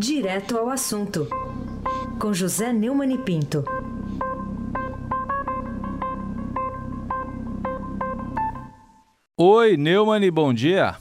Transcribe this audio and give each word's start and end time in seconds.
Direto 0.00 0.56
ao 0.56 0.70
assunto, 0.70 1.28
com 2.18 2.32
José 2.32 2.72
Neumann 2.72 3.12
e 3.12 3.18
Pinto. 3.18 3.62
Oi, 9.36 9.76
Neumann, 9.76 10.30
bom 10.32 10.54
dia. 10.54 10.96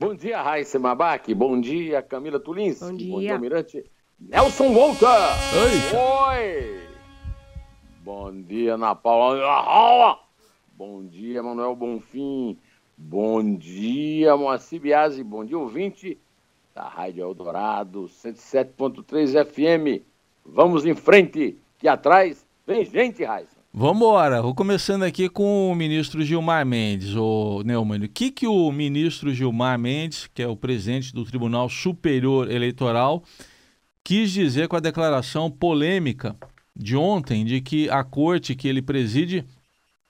Bom 0.00 0.16
dia, 0.16 0.42
Raíssa 0.42 0.80
Mabac. 0.80 1.32
Bom 1.32 1.60
dia, 1.60 2.02
Camila 2.02 2.40
Tulins. 2.40 2.80
Bom 2.80 2.92
dia. 2.96 3.12
Bom 3.12 3.20
dia, 3.20 3.34
Almirante. 3.34 3.84
Nelson 4.18 4.72
Volta. 4.72 5.06
Oi. 5.54 6.34
Oi. 6.34 6.88
Bom 8.02 8.42
dia, 8.42 8.74
Ana 8.74 8.96
Paula. 8.96 10.18
Bom 10.76 11.06
dia, 11.06 11.40
Manuel 11.40 11.76
Bonfim. 11.76 12.58
Bom 12.96 13.54
dia, 13.54 14.36
Moacir 14.36 14.80
Biasi. 14.80 15.22
Bom 15.22 15.44
dia, 15.44 15.56
ouvinte 15.56 16.18
da 16.78 16.86
Rádio 16.86 17.24
Eldorado 17.24 18.04
107.3 18.04 19.44
FM. 19.44 20.00
Vamos 20.46 20.86
em 20.86 20.94
frente, 20.94 21.58
que 21.76 21.88
atrás 21.88 22.46
vem 22.64 22.84
gente, 22.84 23.24
Raíssa. 23.24 23.58
Vambora, 23.74 24.40
vou 24.40 24.54
começando 24.54 25.02
aqui 25.02 25.28
com 25.28 25.72
o 25.72 25.74
ministro 25.74 26.22
Gilmar 26.22 26.64
Mendes, 26.64 27.16
o 27.16 27.64
Neumann. 27.64 28.04
O 28.04 28.08
que, 28.08 28.30
que 28.30 28.46
o 28.46 28.70
ministro 28.70 29.34
Gilmar 29.34 29.76
Mendes, 29.76 30.28
que 30.28 30.40
é 30.40 30.46
o 30.46 30.54
presidente 30.54 31.12
do 31.12 31.24
Tribunal 31.24 31.68
Superior 31.68 32.48
Eleitoral, 32.48 33.24
quis 34.04 34.30
dizer 34.30 34.68
com 34.68 34.76
a 34.76 34.80
declaração 34.80 35.50
polêmica 35.50 36.36
de 36.76 36.96
ontem 36.96 37.44
de 37.44 37.60
que 37.60 37.90
a 37.90 38.04
corte 38.04 38.54
que 38.54 38.68
ele 38.68 38.80
preside 38.80 39.44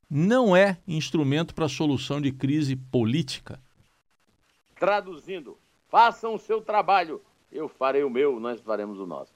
não 0.08 0.54
é 0.54 0.76
instrumento 0.86 1.54
para 1.54 1.66
solução 1.66 2.20
de 2.20 2.30
crise 2.30 2.76
política? 2.76 3.58
Traduzindo, 4.78 5.56
façam 5.88 6.34
o 6.34 6.38
seu 6.38 6.60
trabalho, 6.60 7.20
eu 7.50 7.68
farei 7.68 8.04
o 8.04 8.10
meu, 8.10 8.38
nós 8.38 8.60
faremos 8.60 8.98
o 8.98 9.06
nosso. 9.06 9.32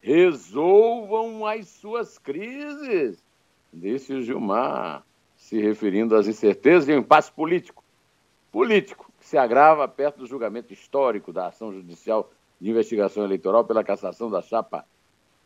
Resolvam 0.00 1.46
as 1.46 1.68
suas 1.68 2.18
crises, 2.18 3.22
disse 3.72 4.14
o 4.14 4.22
Gilmar, 4.22 5.04
se 5.36 5.60
referindo 5.60 6.16
às 6.16 6.26
incertezas 6.26 6.88
e 6.88 6.92
ao 6.92 6.98
impasse 6.98 7.30
político. 7.30 7.84
Político, 8.50 9.10
que 9.18 9.26
se 9.26 9.38
agrava 9.38 9.86
perto 9.86 10.18
do 10.18 10.26
julgamento 10.26 10.72
histórico 10.72 11.32
da 11.32 11.46
ação 11.46 11.72
judicial 11.72 12.30
de 12.60 12.70
investigação 12.70 13.24
eleitoral 13.24 13.64
pela 13.64 13.84
cassação 13.84 14.30
da 14.30 14.42
chapa 14.42 14.84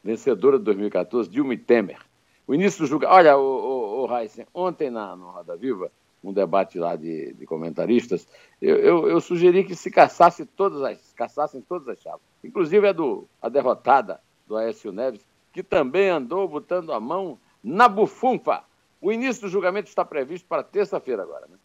vencedora 0.03 0.59
de 0.59 0.65
2014, 0.65 1.29
Dilma 1.29 1.57
Temer. 1.57 1.99
O 2.47 2.55
início 2.55 2.81
do 2.81 2.87
julgamento. 2.87 3.17
Olha, 3.17 3.37
o, 3.37 3.43
o, 3.43 4.07
o 4.07 4.19
Heisen, 4.19 4.47
ontem 4.53 4.91
na, 4.91 5.17
no 5.17 5.31
Roda 5.31 5.57
Viva, 5.57 5.91
um 6.25 6.33
debate 6.33 6.79
lá 6.79 6.97
de, 6.97 7.35
de 7.35 7.47
comentaristas, 7.47 8.27
eu, 8.61 8.77
eu, 8.79 9.09
eu, 9.09 9.21
sugeri 9.21 9.63
que 9.63 9.77
se 9.77 9.91
caçasse 9.91 10.47
todas 10.47 10.83
as, 10.83 11.13
caçassem 11.13 11.61
todas 11.61 11.87
as 11.89 12.01
chapas, 12.01 12.23
inclusive 12.43 12.89
a, 12.89 12.93
do, 12.93 13.29
a 13.41 13.49
derrotada 13.49 14.21
do 14.47 14.57
Aécio 14.57 14.91
Neves, 14.91 15.27
que 15.53 15.63
também 15.63 16.09
andou 16.09 16.49
botando 16.49 16.93
a 16.93 16.99
mão 16.99 17.39
na 17.63 17.89
bufunfa. 17.89 18.65
O 19.01 19.13
início 19.13 19.43
do 19.43 19.49
julgamento 19.49 19.89
está 19.89 20.05
previsto 20.05 20.49
para 20.49 20.63
terça-feira 20.63 21.23
agora. 21.23 21.47
Né? 21.47 21.57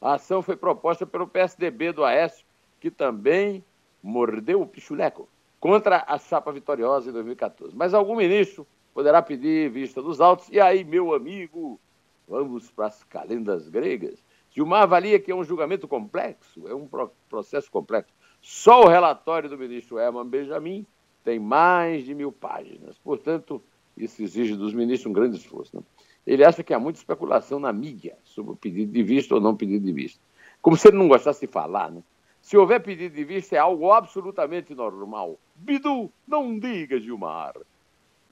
A 0.00 0.14
ação 0.14 0.42
foi 0.42 0.56
proposta 0.56 1.06
pelo 1.06 1.26
PSDB 1.26 1.92
do 1.92 2.04
Aécio, 2.04 2.44
que 2.80 2.90
também 2.90 3.64
mordeu 4.02 4.60
o 4.60 4.66
pichuleco 4.66 5.28
contra 5.60 6.04
a 6.06 6.18
chapa 6.18 6.52
vitoriosa 6.52 7.10
em 7.10 7.12
2014. 7.12 7.74
Mas 7.76 7.94
algum 7.94 8.16
ministro 8.16 8.66
poderá 8.92 9.22
pedir 9.22 9.70
vista 9.70 10.02
dos 10.02 10.20
autos. 10.20 10.48
E 10.50 10.60
aí, 10.60 10.84
meu 10.84 11.14
amigo, 11.14 11.80
vamos 12.28 12.70
para 12.70 12.86
as 12.86 13.02
calendas 13.04 13.68
gregas. 13.68 14.22
Gilmar 14.50 14.82
avalia 14.82 15.18
que 15.18 15.30
é 15.30 15.34
um 15.34 15.44
julgamento 15.44 15.86
complexo, 15.88 16.68
é 16.68 16.74
um 16.74 16.88
processo 17.28 17.70
complexo. 17.70 18.12
Só 18.40 18.82
o 18.82 18.88
relatório 18.88 19.48
do 19.48 19.58
ministro 19.58 19.98
Herman 19.98 20.26
Benjamin 20.26 20.86
tem 21.24 21.38
mais 21.38 22.04
de 22.04 22.14
mil 22.14 22.32
páginas. 22.32 22.98
Portanto, 22.98 23.62
isso 23.96 24.22
exige 24.22 24.54
dos 24.54 24.72
ministros 24.72 25.10
um 25.10 25.12
grande 25.12 25.36
esforço. 25.36 25.76
Né? 25.76 25.82
Ele 26.26 26.44
acha 26.44 26.62
que 26.62 26.72
há 26.72 26.78
muita 26.78 26.98
especulação 26.98 27.58
na 27.58 27.72
mídia 27.72 28.16
sobre 28.24 28.52
o 28.52 28.56
pedido 28.56 28.92
de 28.92 29.02
vista 29.02 29.34
ou 29.34 29.40
não 29.40 29.56
pedido 29.56 29.84
de 29.84 29.92
vista. 29.92 30.20
Como 30.60 30.76
se 30.76 30.88
ele 30.88 30.96
não 30.96 31.08
gostasse 31.08 31.46
de 31.46 31.52
falar, 31.52 31.90
né? 31.90 32.02
Se 32.40 32.56
houver 32.56 32.80
pedido 32.80 33.14
de 33.14 33.24
vista, 33.24 33.56
é 33.56 33.58
algo 33.58 33.92
absolutamente 33.92 34.74
normal. 34.74 35.38
Bidu, 35.54 36.10
não 36.26 36.58
diga, 36.58 37.00
Gilmar. 37.00 37.54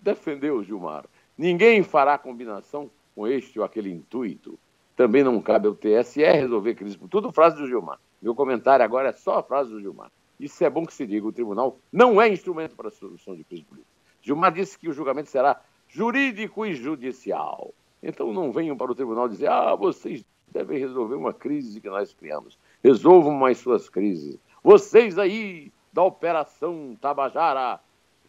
Defendeu 0.00 0.62
Gilmar. 0.62 1.04
Ninguém 1.36 1.82
fará 1.82 2.16
combinação 2.16 2.90
com 3.16 3.26
este 3.26 3.58
ou 3.58 3.64
aquele 3.64 3.90
intuito. 3.90 4.58
Também 4.94 5.24
não 5.24 5.40
cabe 5.40 5.66
ao 5.66 5.74
TSE 5.74 6.22
resolver 6.22 6.74
crise. 6.74 6.98
Tudo 7.10 7.32
frase 7.32 7.56
do 7.56 7.66
Gilmar. 7.66 7.98
Meu 8.22 8.34
comentário 8.34 8.84
agora 8.84 9.08
é 9.08 9.12
só 9.12 9.38
a 9.38 9.42
frase 9.42 9.70
do 9.70 9.80
Gilmar. 9.80 10.12
Isso 10.38 10.62
é 10.62 10.70
bom 10.70 10.86
que 10.86 10.94
se 10.94 11.06
diga. 11.06 11.26
O 11.26 11.32
tribunal 11.32 11.78
não 11.90 12.20
é 12.20 12.28
instrumento 12.28 12.76
para 12.76 12.88
a 12.88 12.92
solução 12.92 13.34
de 13.34 13.42
crise 13.42 13.64
política. 13.64 13.90
Gilmar 14.22 14.52
disse 14.52 14.78
que 14.78 14.88
o 14.88 14.92
julgamento 14.92 15.30
será 15.30 15.60
jurídico 15.88 16.64
e 16.64 16.74
judicial. 16.74 17.74
Então 18.02 18.32
não 18.32 18.52
venham 18.52 18.76
para 18.76 18.92
o 18.92 18.94
tribunal 18.94 19.28
dizer, 19.28 19.48
ah, 19.48 19.74
vocês 19.74 20.24
devem 20.52 20.78
resolver 20.78 21.14
uma 21.14 21.32
crise 21.32 21.80
que 21.80 21.88
nós 21.88 22.14
criamos 22.14 22.58
resolvam 22.86 23.44
as 23.44 23.58
suas 23.58 23.88
crises. 23.88 24.38
Vocês 24.62 25.18
aí 25.18 25.72
da 25.92 26.04
Operação 26.04 26.96
Tabajara, 27.00 27.80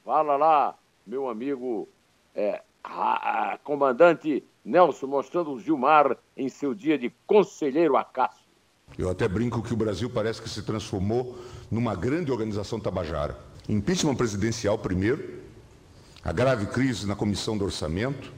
fala 0.03 0.35
lá, 0.35 0.75
meu 1.05 1.29
amigo 1.29 1.87
é, 2.33 2.63
a, 2.83 3.53
a, 3.53 3.57
comandante 3.59 4.43
Nelson, 4.67 5.07
mostrando 5.07 5.51
o 5.51 5.59
Gilmar 5.59 6.17
em 6.35 6.49
seu 6.49 6.75
dia 6.75 6.97
de 6.97 7.09
conselheiro 7.25 7.95
Acácio. 7.95 8.45
Eu 8.97 9.09
até 9.09 9.27
brinco 9.27 9.61
que 9.61 9.73
o 9.73 9.77
Brasil 9.77 10.09
parece 10.09 10.41
que 10.41 10.49
se 10.49 10.61
transformou 10.61 11.37
numa 11.71 11.95
grande 11.95 12.31
organização 12.31 12.79
tabajara. 12.79 13.37
Impeachment 13.69 14.15
presidencial 14.15 14.77
primeiro, 14.77 15.41
a 16.23 16.33
grave 16.33 16.67
crise 16.67 17.07
na 17.07 17.15
comissão 17.15 17.57
do 17.57 17.63
orçamento, 17.63 18.31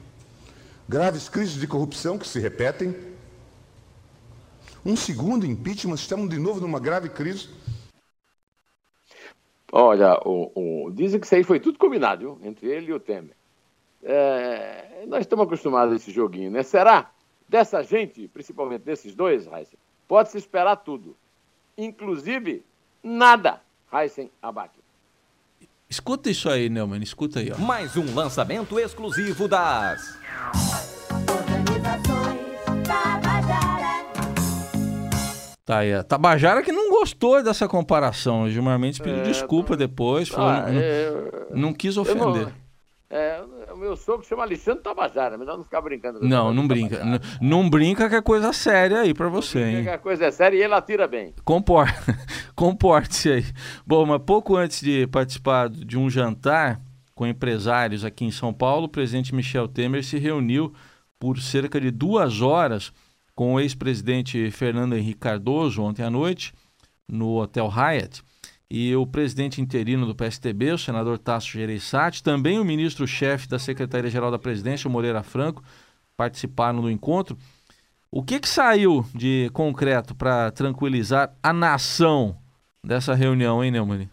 graves 0.88 1.28
crises 1.28 1.60
de 1.60 1.66
corrupção 1.66 2.16
que 2.16 2.26
se 2.26 2.38
repetem, 2.38 2.94
um 4.84 4.96
segundo 4.96 5.44
impeachment, 5.44 5.96
estamos 5.96 6.30
de 6.30 6.38
novo 6.38 6.60
numa 6.60 6.80
grave 6.80 7.08
crise. 7.08 7.48
Olha, 9.72 10.18
o, 10.24 10.86
o, 10.86 10.90
dizem 10.90 11.20
que 11.20 11.26
isso 11.26 11.34
aí 11.34 11.44
foi 11.44 11.60
tudo 11.60 11.78
combinado, 11.78 12.20
viu? 12.20 12.48
entre 12.48 12.68
ele 12.68 12.86
e 12.86 12.92
o 12.92 13.00
Temer. 13.00 13.36
É, 14.02 15.04
nós 15.06 15.20
estamos 15.20 15.46
acostumados 15.46 15.92
a 15.92 15.96
esse 15.96 16.10
joguinho, 16.10 16.50
né? 16.50 16.62
Será? 16.62 17.10
Dessa 17.48 17.82
gente, 17.82 18.28
principalmente 18.28 18.82
desses 18.82 19.14
dois, 19.14 19.46
Heisen, 19.46 19.78
pode-se 20.06 20.38
esperar 20.38 20.76
tudo. 20.76 21.16
Inclusive, 21.76 22.64
nada, 23.02 23.60
Heisen 23.92 24.30
Abac. 24.40 24.70
Escuta 25.88 26.30
isso 26.30 26.48
aí, 26.48 26.68
Neumann, 26.68 27.02
escuta 27.02 27.40
aí. 27.40 27.50
Ó. 27.50 27.58
Mais 27.58 27.96
um 27.96 28.14
lançamento 28.14 28.78
exclusivo 28.78 29.48
das... 29.48 30.16
Tá 35.64 35.78
aí, 35.78 35.92
a 35.92 36.02
Tabajara 36.02 36.62
que 36.62 36.72
não 36.72 36.90
gostou 36.90 37.42
dessa 37.42 37.68
comparação. 37.68 38.42
O 38.42 38.50
Gilmar 38.50 38.78
Mendes 38.78 38.98
pediu 38.98 39.20
é, 39.20 39.22
desculpa 39.22 39.76
depois, 39.76 40.28
falou, 40.28 40.50
ah, 40.50 40.70
não, 40.70 40.80
é, 40.80 41.12
não, 41.50 41.72
quis 41.72 41.96
ofender. 41.96 42.52
É, 43.90 43.92
meu 43.92 43.96
sogro 43.96 44.24
chama 44.24 44.44
Alexandre 44.44 44.82
Tabajara, 44.82 45.36
melhor 45.36 45.56
não 45.56 45.64
ficar 45.64 45.80
brincando. 45.80 46.20
Não, 46.20 46.54
não 46.54 46.66
brinca. 46.66 47.04
Não, 47.04 47.18
não, 47.40 47.68
brinca 47.68 48.08
que 48.08 48.14
é 48.14 48.22
coisa 48.22 48.52
séria 48.52 49.00
aí 49.00 49.12
pra 49.12 49.28
você, 49.28 49.62
hein? 49.62 49.82
Que 49.82 49.88
a 49.88 49.98
coisa 49.98 50.26
é 50.26 50.30
séria 50.30 50.56
e 50.56 50.62
ele 50.62 50.74
atira 50.74 51.08
bem. 51.08 51.34
Comporte, 51.44 51.94
comporte-se 52.54 53.32
aí. 53.32 53.44
Bom, 53.84 54.06
mas 54.06 54.22
pouco 54.24 54.56
antes 54.56 54.80
de 54.80 55.06
participar 55.08 55.68
de 55.68 55.98
um 55.98 56.08
jantar 56.08 56.80
com 57.14 57.26
empresários 57.26 58.04
aqui 58.04 58.24
em 58.24 58.30
São 58.30 58.52
Paulo, 58.52 58.84
o 58.84 58.88
presidente 58.88 59.34
Michel 59.34 59.66
Temer 59.66 60.04
se 60.04 60.18
reuniu 60.18 60.72
por 61.18 61.40
cerca 61.40 61.80
de 61.80 61.90
duas 61.90 62.40
horas 62.40 62.92
com 63.34 63.54
o 63.54 63.60
ex-presidente 63.60 64.50
Fernando 64.52 64.94
Henrique 64.94 65.18
Cardoso 65.18 65.82
ontem 65.82 66.04
à 66.04 66.10
noite 66.10 66.52
no 67.08 67.40
Hotel 67.40 67.66
Hyatt 67.66 68.22
e 68.70 68.94
o 68.94 69.04
presidente 69.04 69.60
interino 69.60 70.06
do 70.06 70.14
PSTB, 70.14 70.72
o 70.72 70.78
senador 70.78 71.18
Tasso 71.18 71.48
Gereissati, 71.48 72.22
também 72.22 72.60
o 72.60 72.64
ministro-chefe 72.64 73.48
da 73.48 73.58
Secretaria-Geral 73.58 74.30
da 74.30 74.38
Presidência, 74.38 74.86
o 74.86 74.90
Moreira 74.90 75.24
Franco, 75.24 75.62
participaram 76.16 76.80
do 76.80 76.90
encontro. 76.90 77.36
O 78.12 78.22
que, 78.22 78.38
que 78.38 78.48
saiu 78.48 79.04
de 79.12 79.50
concreto 79.52 80.14
para 80.14 80.52
tranquilizar 80.52 81.34
a 81.42 81.52
nação 81.52 82.36
dessa 82.84 83.12
reunião, 83.12 83.62
hein, 83.62 83.72
Neumann? 83.72 84.08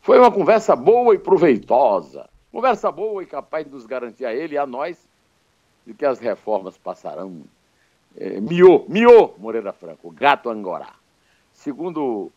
Foi 0.00 0.18
uma 0.18 0.32
conversa 0.32 0.74
boa 0.74 1.14
e 1.14 1.18
proveitosa. 1.18 2.28
Conversa 2.50 2.90
boa 2.90 3.22
e 3.22 3.26
capaz 3.26 3.64
de 3.64 3.70
nos 3.70 3.86
garantir 3.86 4.24
a 4.24 4.34
ele 4.34 4.54
e 4.54 4.58
a 4.58 4.66
nós 4.66 5.08
de 5.86 5.94
que 5.94 6.04
as 6.04 6.18
reformas 6.18 6.76
passarão 6.76 7.42
é, 8.16 8.40
Miô, 8.40 8.84
Miô 8.88 9.34
Moreira 9.38 9.72
Franco, 9.72 10.10
gato 10.10 10.50
angorá. 10.50 10.94
Segundo 11.52 12.30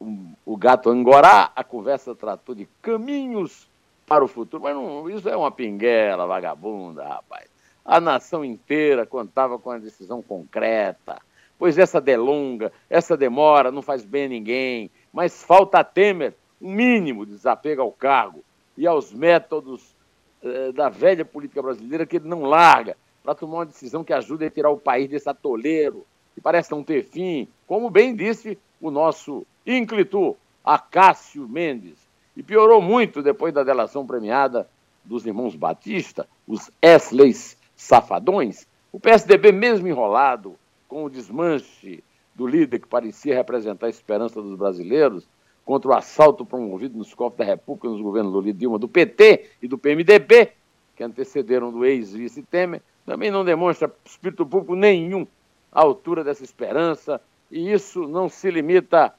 o, 0.00 0.56
gato 0.56 0.90
angorá, 0.90 1.50
a 1.54 1.64
conversa 1.64 2.14
tratou 2.14 2.54
de 2.54 2.68
caminhos 2.82 3.68
para 4.06 4.24
o 4.24 4.28
futuro. 4.28 4.62
Mas 4.62 4.74
não, 4.74 5.08
isso 5.08 5.28
é 5.28 5.36
uma 5.36 5.50
pinguela 5.50 6.26
vagabunda, 6.26 7.06
rapaz. 7.06 7.46
A 7.84 8.00
nação 8.00 8.44
inteira 8.44 9.06
contava 9.06 9.58
com 9.58 9.70
a 9.70 9.78
decisão 9.78 10.22
concreta. 10.22 11.20
Pois 11.58 11.78
essa 11.78 12.00
delonga, 12.00 12.72
essa 12.90 13.16
demora 13.16 13.70
não 13.70 13.80
faz 13.80 14.04
bem 14.04 14.26
a 14.26 14.28
ninguém. 14.28 14.90
Mas 15.12 15.42
falta 15.42 15.78
a 15.78 15.84
Temer 15.84 16.34
um 16.60 16.72
mínimo 16.72 17.24
de 17.24 17.32
desapego 17.32 17.82
ao 17.82 17.92
cargo 17.92 18.42
e 18.76 18.86
aos 18.86 19.12
métodos 19.12 19.94
eh, 20.42 20.72
da 20.72 20.88
velha 20.88 21.24
política 21.24 21.62
brasileira 21.62 22.06
que 22.06 22.16
ele 22.16 22.28
não 22.28 22.42
larga 22.42 22.96
para 23.22 23.34
tomar 23.34 23.58
uma 23.58 23.66
decisão 23.66 24.04
que 24.04 24.12
ajude 24.12 24.44
a 24.44 24.50
tirar 24.50 24.70
o 24.70 24.78
país 24.78 25.08
desse 25.08 25.28
atoleiro, 25.28 26.06
que 26.34 26.40
parece 26.40 26.70
não 26.70 26.84
ter 26.84 27.02
fim, 27.02 27.48
como 27.66 27.90
bem 27.90 28.14
disse 28.14 28.58
o 28.80 28.90
nosso 28.90 29.46
ínclito 29.66 30.36
Acácio 30.64 31.48
Mendes. 31.48 31.98
E 32.36 32.42
piorou 32.42 32.80
muito 32.80 33.22
depois 33.22 33.52
da 33.52 33.64
delação 33.64 34.06
premiada 34.06 34.68
dos 35.04 35.24
irmãos 35.24 35.56
Batista, 35.56 36.28
os 36.46 36.70
Esleys 36.82 37.56
safadões. 37.74 38.66
O 38.92 39.00
PSDB, 39.00 39.52
mesmo 39.52 39.88
enrolado 39.88 40.56
com 40.88 41.04
o 41.04 41.10
desmanche 41.10 42.02
do 42.34 42.46
líder 42.46 42.80
que 42.80 42.88
parecia 42.88 43.34
representar 43.34 43.86
a 43.86 43.90
esperança 43.90 44.42
dos 44.42 44.56
brasileiros, 44.56 45.26
contra 45.64 45.90
o 45.90 45.94
assalto 45.94 46.46
promovido 46.46 46.96
nos 46.96 47.12
cofres 47.12 47.38
da 47.38 47.44
República 47.44 47.88
nos 47.88 48.00
governos 48.00 48.32
Lula 48.32 48.48
e 48.50 48.52
Dilma, 48.52 48.78
do 48.78 48.88
PT 48.88 49.50
e 49.60 49.66
do 49.66 49.76
PMDB, 49.76 50.52
que 50.94 51.02
antecederam 51.02 51.72
do 51.72 51.84
ex-vice 51.84 52.42
Temer, 52.42 52.82
também 53.04 53.30
não 53.30 53.44
demonstra 53.44 53.92
espírito 54.04 54.46
público 54.46 54.74
nenhum 54.74 55.26
à 55.72 55.80
altura 55.82 56.22
dessa 56.22 56.44
esperança, 56.44 57.20
e 57.50 57.72
isso 57.72 58.06
não 58.06 58.28
se 58.28 58.50
limita 58.50 59.12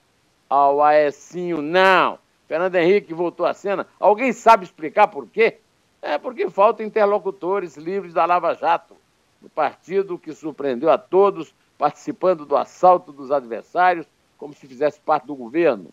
ao 0.49 0.81
Aecinho, 0.81 1.61
não. 1.61 2.19
Fernando 2.47 2.75
Henrique 2.75 3.13
voltou 3.13 3.45
à 3.45 3.53
cena. 3.53 3.87
Alguém 3.99 4.31
sabe 4.31 4.63
explicar 4.63 5.07
por 5.07 5.27
quê? 5.27 5.57
É 6.01 6.17
porque 6.17 6.49
faltam 6.49 6.85
interlocutores 6.85 7.75
livres 7.75 8.13
da 8.13 8.25
Lava 8.25 8.53
Jato, 8.53 8.95
do 9.41 9.49
partido 9.49 10.17
que 10.17 10.33
surpreendeu 10.33 10.89
a 10.89 10.97
todos, 10.97 11.53
participando 11.77 12.45
do 12.45 12.55
assalto 12.55 13.11
dos 13.11 13.31
adversários, 13.31 14.05
como 14.37 14.53
se 14.53 14.67
fizesse 14.67 14.99
parte 14.99 15.27
do 15.27 15.35
governo 15.35 15.89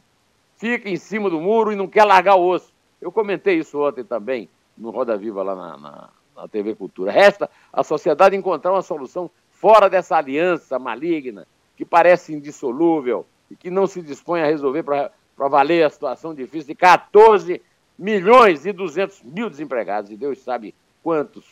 fica 0.56 0.88
em 0.88 0.96
cima 0.96 1.28
do 1.28 1.40
muro 1.40 1.72
e 1.72 1.76
não 1.76 1.86
quer 1.86 2.04
largar 2.04 2.36
o 2.36 2.46
osso. 2.46 2.72
Eu 3.00 3.12
comentei 3.12 3.58
isso 3.58 3.78
ontem 3.80 4.04
também 4.04 4.48
no 4.76 4.90
Roda 4.90 5.16
Viva 5.16 5.42
lá 5.42 5.54
na, 5.54 5.76
na, 5.76 6.08
na 6.34 6.48
TV 6.48 6.74
Cultura. 6.74 7.12
Resta 7.12 7.50
a 7.72 7.82
sociedade 7.82 8.36
encontrar 8.36 8.72
uma 8.72 8.82
solução 8.82 9.30
fora 9.50 9.90
dessa 9.90 10.16
aliança 10.16 10.78
maligna 10.78 11.46
que 11.76 11.84
parece 11.84 12.32
indissolúvel 12.32 13.26
e 13.54 13.56
que 13.56 13.70
não 13.70 13.86
se 13.86 14.02
dispõe 14.02 14.42
a 14.42 14.46
resolver 14.46 14.82
para 14.82 15.12
valer 15.36 15.84
a 15.84 15.90
situação 15.90 16.34
difícil 16.34 16.66
de 16.68 16.74
14 16.74 17.62
milhões 17.96 18.66
e 18.66 18.72
200 18.72 19.22
mil 19.22 19.48
desempregados. 19.48 20.10
E 20.10 20.16
Deus 20.16 20.40
sabe 20.40 20.74
quantos 21.02 21.44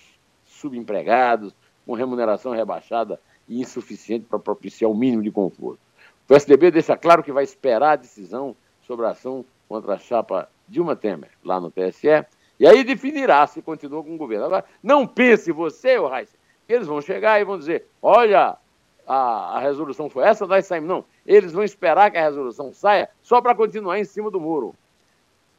subempregados 0.45 1.55
com 1.87 1.95
remuneração 1.95 2.53
rebaixada 2.53 3.21
e 3.49 3.61
insuficiente 3.61 4.27
para 4.29 4.39
propiciar 4.39 4.91
o 4.91 4.95
mínimo 4.95 5.23
de 5.23 5.31
conforto. 5.31 5.79
O 6.25 6.29
PSDB 6.29 6.73
deixa 6.73 6.97
claro 6.97 7.23
que 7.23 7.33
vai 7.33 7.45
esperar 7.45 7.93
a 7.93 7.97
decisão 7.97 8.57
sobre 8.85 9.07
a 9.07 9.11
ação 9.11 9.45
contra 9.69 9.95
a 9.95 9.99
chapa 9.99 10.49
Dilma 10.69 10.97
Temer, 10.97 11.31
lá 11.45 11.61
no 11.61 11.71
TSE, 11.71 12.27
e 12.59 12.67
aí 12.67 12.83
definirá 12.83 13.47
se 13.47 13.63
continua 13.63 14.03
com 14.03 14.15
o 14.15 14.19
governo. 14.19 14.47
Agora, 14.47 14.65
não 14.83 15.07
pense 15.07 15.53
você, 15.53 15.99
Reis, 15.99 16.31
que 16.67 16.73
eles 16.73 16.87
vão 16.87 17.01
chegar 17.01 17.41
e 17.41 17.45
vão 17.45 17.59
dizer: 17.59 17.87
olha, 18.01 18.57
a, 19.07 19.57
a 19.57 19.61
resolução 19.61 20.09
foi 20.09 20.25
essa, 20.25 20.47
nós 20.47 20.67
saímos. 20.67 20.89
Não, 20.89 21.05
eles 21.27 21.53
vão 21.53 21.63
esperar 21.63 22.11
que 22.11 22.19
a 22.19 22.23
resolução 22.23 22.73
saia 22.73 23.09
só 23.23 23.41
para 23.41 23.55
continuar 23.55 23.99
em 23.99 24.05
cima 24.05 24.31
do 24.31 24.41
muro. 24.41 24.75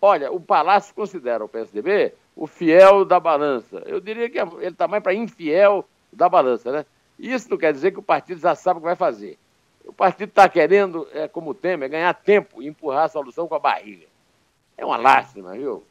Olha, 0.02 0.32
o 0.32 0.40
Palácio 0.40 0.94
considera 0.94 1.44
o 1.44 1.50
PSDB 1.50 2.14
o 2.36 2.48
fiel 2.48 3.06
da 3.06 3.20
balança. 3.20 3.84
Eu 3.86 4.00
diria 4.00 4.30
que 4.30 4.40
ele 4.40 4.68
está 4.68 4.88
mais 4.88 5.04
para 5.04 5.14
infiel 5.14 5.88
da 6.12 6.28
balança, 6.28 6.72
né? 6.72 6.86
Isso 7.18 7.50
não 7.50 7.58
quer 7.58 7.72
dizer 7.72 7.92
que 7.92 8.00
o 8.00 8.04
partido 8.04 8.40
já 8.40 8.56
sabe 8.56 8.78
o 8.78 8.82
que 8.82 8.88
vai 8.88 8.96
fazer. 8.96 9.38
O 9.86 9.94
partido 9.94 10.30
está 10.30 10.50
querendo, 10.50 11.08
é, 11.12 11.28
como 11.28 11.52
o 11.52 11.54
Temer, 11.54 11.90
ganhar 11.90 12.14
tempo 12.14 12.62
e 12.62 12.68
empurrar 12.68 13.06
a 13.06 13.10
solução 13.10 13.48
com 13.48 13.56
a 13.56 13.60
barriga. 13.60 14.08
É 14.78 14.86
uma 14.86 14.98
lástima, 14.98 15.54
viu? 15.54 15.84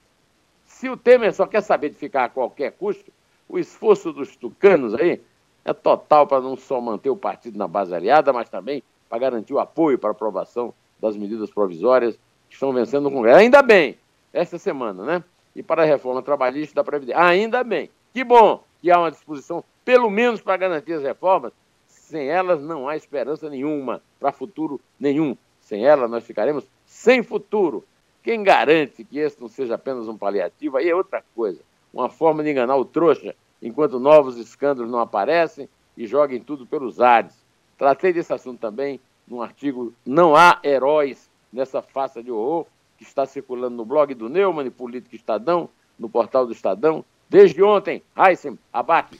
Se 0.66 0.88
o 0.88 0.96
Temer 0.96 1.32
só 1.32 1.46
quer 1.46 1.60
saber 1.60 1.90
de 1.90 1.96
ficar 1.96 2.24
a 2.24 2.28
qualquer 2.28 2.72
custo, 2.72 3.12
o 3.48 3.58
esforço 3.58 4.12
dos 4.12 4.34
tucanos 4.34 4.94
aí 4.94 5.20
é 5.64 5.72
total 5.72 6.26
para 6.26 6.40
não 6.40 6.56
só 6.56 6.80
manter 6.80 7.10
o 7.10 7.16
partido 7.16 7.56
na 7.56 7.68
base 7.68 7.94
aliada, 7.94 8.32
mas 8.32 8.48
também 8.48 8.82
para 9.08 9.18
garantir 9.18 9.54
o 9.54 9.60
apoio 9.60 9.98
para 9.98 10.10
aprovação 10.10 10.74
das 11.00 11.16
medidas 11.16 11.50
provisórias 11.50 12.14
que 12.48 12.54
estão 12.54 12.72
vencendo 12.72 13.04
no 13.04 13.10
Congresso. 13.10 13.38
Ainda 13.38 13.62
bem, 13.62 13.96
esta 14.32 14.58
semana, 14.58 15.04
né? 15.04 15.24
E 15.54 15.62
para 15.62 15.82
a 15.82 15.86
reforma 15.86 16.22
trabalhista 16.22 16.74
da 16.74 16.84
Previdência. 16.84 17.22
Ainda 17.22 17.62
bem. 17.62 17.90
Que 18.12 18.24
bom 18.24 18.62
que 18.80 18.90
há 18.90 18.98
uma 18.98 19.10
disposição, 19.10 19.62
pelo 19.84 20.10
menos 20.10 20.40
para 20.40 20.56
garantir 20.56 20.94
as 20.94 21.02
reformas, 21.02 21.52
sem 21.86 22.28
elas 22.28 22.60
não 22.62 22.88
há 22.88 22.96
esperança 22.96 23.48
nenhuma 23.48 24.02
para 24.18 24.32
futuro 24.32 24.80
nenhum. 24.98 25.36
Sem 25.60 25.84
elas 25.84 26.10
nós 26.10 26.24
ficaremos 26.24 26.66
sem 26.84 27.22
futuro. 27.22 27.84
Quem 28.22 28.42
garante 28.42 29.04
que 29.04 29.18
esse 29.18 29.40
não 29.40 29.48
seja 29.48 29.74
apenas 29.74 30.08
um 30.08 30.16
paliativo, 30.16 30.76
aí 30.76 30.88
é 30.88 30.94
outra 30.94 31.24
coisa. 31.34 31.60
Uma 31.92 32.08
forma 32.08 32.42
de 32.42 32.50
enganar 32.50 32.76
o 32.76 32.84
trouxa, 32.84 33.34
enquanto 33.62 34.00
novos 34.00 34.36
escândalos 34.36 34.90
não 34.90 34.98
aparecem 34.98 35.68
e 35.96 36.06
joguem 36.06 36.40
tudo 36.40 36.66
pelos 36.66 37.00
ares. 37.00 37.34
Tratei 37.78 38.12
desse 38.12 38.32
assunto 38.32 38.58
também 38.58 39.00
num 39.26 39.40
artigo 39.40 39.94
Não 40.04 40.34
há 40.34 40.58
heróis 40.64 41.30
nessa 41.52 41.80
faça 41.80 42.22
de 42.22 42.30
horror, 42.30 42.66
que 42.98 43.04
está 43.04 43.24
circulando 43.26 43.76
no 43.76 43.84
blog 43.84 44.14
do 44.14 44.28
Neumann, 44.28 44.70
Política 44.70 45.14
Estadão, 45.14 45.68
no 45.98 46.08
portal 46.08 46.46
do 46.46 46.52
Estadão, 46.52 47.04
desde 47.28 47.62
ontem. 47.62 48.02
Heisen, 48.16 48.58
abaque. 48.72 49.18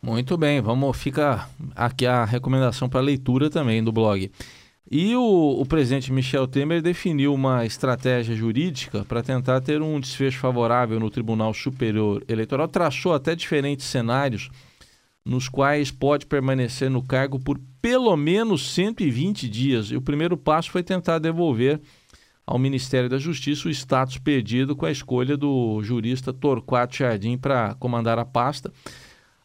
Muito 0.00 0.36
bem, 0.36 0.60
vamos 0.60 0.96
fica 0.96 1.48
aqui 1.76 2.06
a 2.06 2.24
recomendação 2.24 2.88
para 2.88 3.00
leitura 3.00 3.48
também 3.48 3.82
do 3.82 3.92
blog. 3.92 4.30
E 4.90 5.14
o, 5.14 5.60
o, 5.60 5.64
presidente 5.64 6.12
Michel 6.12 6.46
Temer 6.46 6.82
definiu 6.82 7.32
uma 7.32 7.64
estratégia 7.64 8.34
jurídica 8.34 9.04
para 9.04 9.22
tentar 9.22 9.60
ter 9.60 9.80
um 9.80 9.98
desfecho 9.98 10.38
favorável 10.38 10.98
no 10.98 11.10
Tribunal 11.10 11.54
Superior 11.54 12.22
Eleitoral. 12.28 12.68
Traçou 12.68 13.14
até 13.14 13.34
diferentes 13.34 13.86
cenários 13.86 14.50
nos 15.24 15.48
quais 15.48 15.90
pode 15.90 16.26
permanecer 16.26 16.90
no 16.90 17.02
cargo 17.02 17.38
por 17.38 17.60
pelo 17.80 18.16
menos 18.16 18.70
120 18.74 19.48
dias. 19.48 19.90
E 19.90 19.96
o 19.96 20.02
primeiro 20.02 20.36
passo 20.36 20.70
foi 20.70 20.82
tentar 20.82 21.18
devolver 21.18 21.80
ao 22.44 22.58
Ministério 22.58 23.08
da 23.08 23.18
Justiça 23.18 23.68
o 23.68 23.70
status 23.70 24.18
perdido 24.18 24.74
com 24.74 24.84
a 24.84 24.90
escolha 24.90 25.36
do 25.36 25.80
jurista 25.82 26.32
Torquato 26.32 26.96
Jardim 26.96 27.38
para 27.38 27.74
comandar 27.76 28.18
a 28.18 28.24
pasta. 28.24 28.72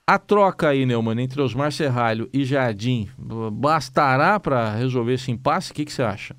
A 0.10 0.18
troca 0.18 0.70
aí, 0.70 0.86
Neumann, 0.86 1.20
entre 1.20 1.42
Osmar 1.42 1.70
Serralho 1.70 2.30
e 2.32 2.46
Jardim, 2.46 3.10
bastará 3.52 4.40
para 4.40 4.72
resolver 4.72 5.16
esse 5.16 5.30
impasse? 5.30 5.74
O 5.74 5.76
que, 5.76 5.84
que 5.84 5.92
você 5.92 6.02
acha? 6.02 6.34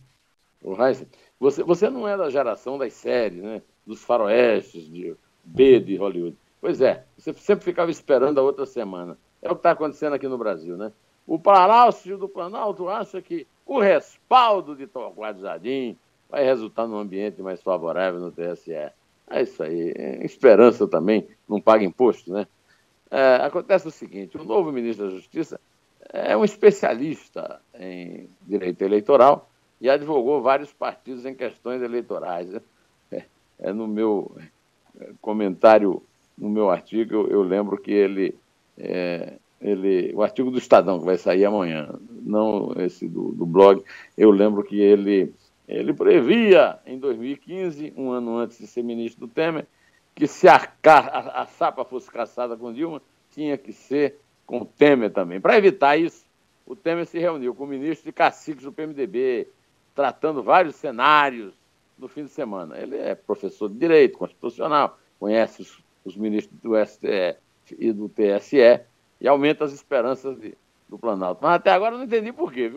O 0.64 0.74
Heisen, 0.82 1.06
você, 1.38 1.62
você 1.62 1.90
não 1.90 2.08
é 2.08 2.16
da 2.16 2.30
geração 2.30 2.78
das 2.78 2.94
séries, 2.94 3.42
né? 3.42 3.60
Dos 3.86 4.02
faroestes, 4.02 4.90
de 4.90 5.14
B 5.44 5.80
de 5.80 5.96
Hollywood. 5.96 6.34
Pois 6.62 6.80
é, 6.80 7.04
você 7.18 7.34
sempre 7.34 7.66
ficava 7.66 7.90
esperando 7.90 8.38
a 8.38 8.42
outra 8.42 8.64
semana. 8.64 9.18
É 9.42 9.48
o 9.48 9.54
que 9.54 9.58
está 9.58 9.72
acontecendo 9.72 10.14
aqui 10.14 10.26
no 10.26 10.38
Brasil, 10.38 10.74
né? 10.78 10.90
O 11.26 11.38
Palácio 11.38 12.16
do 12.16 12.26
Planalto 12.26 12.88
acha 12.88 13.20
que 13.20 13.46
o 13.66 13.78
respaldo 13.78 14.74
de 14.74 14.86
Torquato 14.86 15.42
Jardim 15.42 15.94
vai 16.26 16.42
resultar 16.42 16.86
num 16.86 16.96
ambiente 16.96 17.42
mais 17.42 17.60
favorável 17.60 18.18
no 18.18 18.32
TSE. 18.32 18.72
É 18.72 19.42
isso 19.42 19.62
aí. 19.62 19.92
É 19.94 20.24
esperança 20.24 20.88
também, 20.88 21.28
não 21.46 21.60
paga 21.60 21.84
imposto, 21.84 22.32
né? 22.32 22.46
É, 23.10 23.36
acontece 23.36 23.88
o 23.88 23.90
seguinte: 23.90 24.36
o 24.36 24.44
novo 24.44 24.70
ministro 24.72 25.06
da 25.06 25.14
Justiça 25.14 25.60
é 26.12 26.36
um 26.36 26.44
especialista 26.44 27.60
em 27.78 28.28
direito 28.46 28.82
eleitoral 28.82 29.48
e 29.80 29.88
advogou 29.88 30.42
vários 30.42 30.72
partidos 30.72 31.24
em 31.24 31.34
questões 31.34 31.82
eleitorais. 31.82 32.54
É, 33.10 33.24
é 33.58 33.72
no 33.72 33.86
meu 33.86 34.30
comentário, 35.20 36.02
no 36.36 36.48
meu 36.48 36.70
artigo, 36.70 37.14
eu, 37.14 37.28
eu 37.28 37.42
lembro 37.42 37.78
que 37.78 37.92
ele, 37.92 38.34
é, 38.78 39.34
ele. 39.60 40.12
O 40.14 40.22
artigo 40.22 40.50
do 40.50 40.58
Estadão, 40.58 40.98
que 40.98 41.04
vai 41.04 41.16
sair 41.16 41.44
amanhã, 41.44 41.88
não 42.22 42.72
esse 42.78 43.08
do, 43.08 43.32
do 43.32 43.46
blog, 43.46 43.82
eu 44.16 44.30
lembro 44.30 44.62
que 44.62 44.80
ele, 44.80 45.32
ele 45.66 45.92
previa 45.92 46.78
em 46.86 46.98
2015, 46.98 47.92
um 47.96 48.10
ano 48.10 48.36
antes 48.36 48.58
de 48.58 48.66
ser 48.66 48.82
ministro 48.82 49.26
do 49.26 49.32
Temer, 49.32 49.66
que 50.18 50.26
se 50.26 50.48
a, 50.48 50.56
a, 50.84 51.42
a 51.42 51.46
Sapa 51.46 51.84
fosse 51.84 52.10
caçada 52.10 52.56
com 52.56 52.72
Dilma, 52.72 53.00
tinha 53.30 53.56
que 53.56 53.72
ser 53.72 54.18
com 54.44 54.62
o 54.62 54.64
Temer 54.64 55.12
também. 55.12 55.40
Para 55.40 55.56
evitar 55.56 55.96
isso, 55.96 56.26
o 56.66 56.74
Temer 56.74 57.06
se 57.06 57.20
reuniu 57.20 57.54
com 57.54 57.62
o 57.62 57.68
ministro 57.68 58.08
e 58.08 58.12
caciques 58.12 58.64
do 58.64 58.72
PMDB, 58.72 59.46
tratando 59.94 60.42
vários 60.42 60.74
cenários 60.74 61.54
no 61.96 62.08
fim 62.08 62.24
de 62.24 62.30
semana. 62.30 62.76
Ele 62.76 62.96
é 62.96 63.14
professor 63.14 63.68
de 63.68 63.78
Direito 63.78 64.18
Constitucional, 64.18 64.98
conhece 65.20 65.62
os, 65.62 65.78
os 66.04 66.16
ministros 66.16 66.58
do 66.60 66.74
STF 66.84 67.38
e 67.78 67.92
do 67.92 68.08
TSE 68.08 68.80
e 69.20 69.28
aumenta 69.28 69.66
as 69.66 69.72
esperanças 69.72 70.36
de, 70.40 70.52
do 70.88 70.98
Planalto. 70.98 71.44
Mas 71.44 71.54
até 71.54 71.70
agora 71.70 71.94
eu 71.94 71.98
não 71.98 72.06
entendi 72.06 72.32
por 72.32 72.52
quê. 72.52 72.72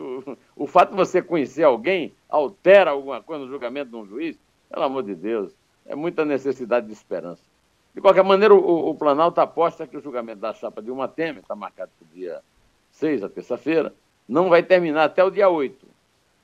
O 0.54 0.66
fato 0.68 0.90
de 0.90 0.96
você 0.96 1.20
conhecer 1.20 1.64
alguém 1.64 2.14
altera 2.28 2.92
alguma 2.92 3.20
coisa 3.20 3.44
no 3.44 3.50
julgamento 3.50 3.90
de 3.90 3.96
um 3.96 4.06
juiz? 4.06 4.38
Pelo 4.70 4.84
amor 4.84 5.02
de 5.02 5.16
Deus 5.16 5.52
é 5.86 5.94
muita 5.94 6.24
necessidade 6.24 6.86
de 6.86 6.92
esperança. 6.92 7.42
De 7.94 8.00
qualquer 8.00 8.24
maneira, 8.24 8.54
o, 8.54 8.90
o 8.90 8.94
Planalto 8.94 9.40
aposta 9.40 9.86
que 9.86 9.96
o 9.96 10.00
julgamento 10.00 10.40
da 10.40 10.54
chapa 10.54 10.82
de 10.82 10.90
uma 10.90 11.08
Temer, 11.08 11.42
está 11.42 11.54
marcado 11.54 11.90
para 11.98 12.06
o 12.06 12.14
dia 12.14 12.40
6, 12.92 13.22
a 13.22 13.28
terça-feira, 13.28 13.94
não 14.28 14.48
vai 14.48 14.62
terminar 14.62 15.04
até 15.04 15.22
o 15.22 15.30
dia 15.30 15.48
8. 15.48 15.86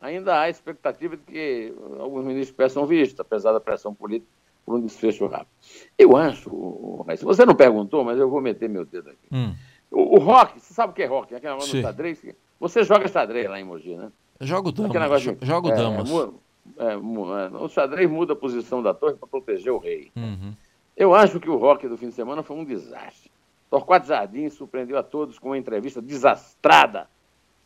ainda 0.00 0.40
há 0.40 0.50
expectativa 0.50 1.16
de 1.16 1.22
que 1.22 1.74
alguns 1.98 2.24
ministros 2.24 2.56
peçam 2.56 2.86
vista, 2.86 3.22
apesar 3.22 3.52
da 3.52 3.60
pressão 3.60 3.94
política, 3.94 4.30
por 4.64 4.76
um 4.76 4.80
desfecho 4.80 5.26
rápido. 5.26 5.48
Eu 5.96 6.14
acho, 6.16 7.04
se 7.16 7.24
você 7.24 7.46
não 7.46 7.54
perguntou, 7.54 8.04
mas 8.04 8.18
eu 8.18 8.28
vou 8.28 8.40
meter 8.42 8.68
meu 8.68 8.84
dedo 8.84 9.08
aqui. 9.08 9.28
Hum. 9.32 9.54
O, 9.90 10.16
o, 10.16 10.18
rock, 10.18 10.60
você 10.60 10.74
sabe 10.74 10.92
o 10.92 10.94
que 10.94 11.02
é 11.02 11.06
rock? 11.06 11.34
Aquele 11.34 11.52
negócio 11.52 11.74
do 11.74 11.80
xadrez? 11.80 12.22
Você 12.60 12.84
joga 12.84 13.08
xadrez 13.08 13.48
lá 13.48 13.58
em 13.58 13.64
Mogi, 13.64 13.96
né? 13.96 14.12
Jogo 14.40 14.70
damas. 14.70 15.22
Jogo 15.22 15.70
é, 15.70 15.74
damas. 15.74 16.10
É, 16.10 16.28
é, 16.76 16.96
o 16.96 17.68
xadrez 17.68 18.10
muda 18.10 18.32
a 18.32 18.36
posição 18.36 18.82
da 18.82 18.92
torre 18.92 19.14
para 19.14 19.28
proteger 19.28 19.72
o 19.72 19.78
rei. 19.78 20.10
Uhum. 20.16 20.52
Eu 20.96 21.14
acho 21.14 21.38
que 21.38 21.48
o 21.48 21.56
rock 21.56 21.86
do 21.86 21.96
fim 21.96 22.08
de 22.08 22.14
semana 22.14 22.42
foi 22.42 22.56
um 22.56 22.64
desastre. 22.64 23.30
Torquato 23.70 24.06
Jardim 24.06 24.48
surpreendeu 24.48 24.98
a 24.98 25.02
todos 25.02 25.38
com 25.38 25.50
uma 25.50 25.58
entrevista 25.58 26.00
desastrada. 26.00 27.08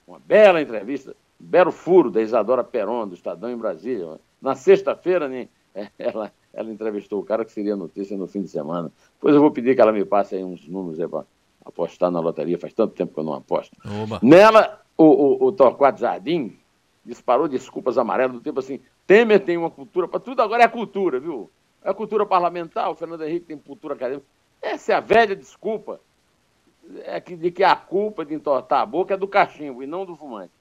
Uma 0.07 0.19
bela 0.19 0.61
entrevista, 0.61 1.17
um 1.41 1.47
belo 1.47 1.71
furo 1.71 2.11
da 2.11 2.21
Isadora 2.21 2.65
Peron, 2.65 3.07
do 3.07 3.15
Estadão 3.15 3.51
em 3.51 3.57
Brasília. 3.57 4.19
Na 4.41 4.55
sexta-feira, 4.55 5.29
né, 5.29 5.49
ela, 5.99 6.33
ela 6.53 6.71
entrevistou 6.71 7.21
o 7.21 7.25
cara 7.25 7.45
que 7.45 7.53
seria 7.53 7.77
notícia 7.77 8.17
no 8.17 8.27
fim 8.27 8.43
de 8.43 8.49
semana. 8.49 8.91
Depois 9.15 9.35
eu 9.35 9.41
vou 9.41 9.51
pedir 9.51 9.75
que 9.75 9.81
ela 9.81 9.93
me 9.93 10.05
passe 10.05 10.35
aí 10.35 10.45
uns 10.45 10.69
números 10.69 10.99
para 11.09 11.25
apostar 11.65 12.11
na 12.11 12.21
loteria. 12.21 12.59
Faz 12.59 12.75
tanto 12.75 12.95
tempo 12.95 13.15
que 13.15 13.21
eu 13.21 13.25
não 13.25 13.35
aposto. 13.35 13.77
Oba. 14.03 14.19
Nela, 14.23 14.83
o, 14.97 15.05
o, 15.05 15.47
o 15.47 15.53
Torquato 15.53 16.01
Jardim 16.01 16.59
disparou 17.05 17.49
desculpas 17.49 17.97
amarelas 17.97 18.35
do 18.35 18.41
tipo 18.41 18.59
assim, 18.59 18.81
Temer 19.07 19.41
tem 19.41 19.57
uma 19.57 19.71
cultura 19.71 20.07
para 20.09 20.21
tudo, 20.21 20.43
agora 20.43 20.63
é 20.63 20.69
cultura, 20.69 21.19
viu? 21.19 21.51
É 21.83 21.93
cultura 21.93 22.25
parlamentar, 22.25 22.91
o 22.91 22.95
Fernando 22.95 23.25
Henrique 23.25 23.47
tem 23.47 23.59
cultura 23.59 23.95
acadêmica. 23.95 24.27
Essa 24.61 24.93
é 24.93 24.95
a 24.95 25.01
velha 25.01 25.35
desculpa 25.35 26.01
é 27.05 27.21
que, 27.21 27.37
de 27.37 27.51
que 27.51 27.65
a 27.65 27.77
culpa 27.77 28.25
de 28.25 28.35
entortar 28.35 28.81
a 28.81 28.87
boca 28.87 29.15
é 29.15 29.17
do 29.17 29.29
cachimbo 29.29 29.83
e 29.83 29.87
não 29.87 30.05
do 30.05 30.17
fumante. 30.17 30.53